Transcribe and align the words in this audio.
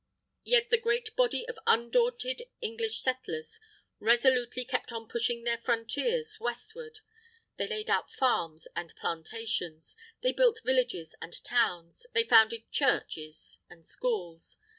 Yet 0.43 0.71
the 0.71 0.79
great 0.79 1.15
body 1.15 1.47
of 1.47 1.59
undaunted 1.67 2.41
English 2.59 3.01
settlers, 3.03 3.59
resolutely 3.99 4.65
kept 4.65 4.91
on 4.91 5.07
pushing 5.07 5.43
their 5.43 5.59
frontiers 5.59 6.39
westward. 6.39 7.01
They 7.57 7.67
laid 7.67 7.87
out 7.87 8.11
farms 8.11 8.67
and 8.75 8.95
plantations, 8.95 9.95
they 10.21 10.31
built 10.31 10.61
villages 10.65 11.13
and 11.21 11.33
towns, 11.43 12.07
they 12.13 12.23
founded 12.23 12.71
churches 12.71 13.59
and 13.69 13.85
schools. 13.85 14.57